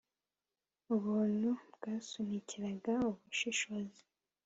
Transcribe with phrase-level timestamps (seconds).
[0.95, 4.01] Ubuntu bwasunikiraga ubushishozi